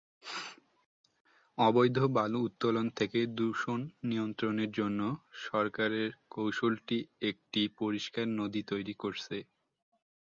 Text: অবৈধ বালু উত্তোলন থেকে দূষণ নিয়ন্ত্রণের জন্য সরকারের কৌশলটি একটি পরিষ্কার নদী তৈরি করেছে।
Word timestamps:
অবৈধ 1.57 1.97
বালু 2.15 2.39
উত্তোলন 2.43 2.87
থেকে 2.97 3.19
দূষণ 3.37 3.79
নিয়ন্ত্রণের 4.03 4.71
জন্য 4.71 4.99
সরকারের 5.45 6.09
কৌশলটি 6.31 6.97
একটি 7.29 7.61
পরিষ্কার 7.79 8.25
নদী 8.39 8.61
তৈরি 8.71 8.93
করেছে। 8.95 9.37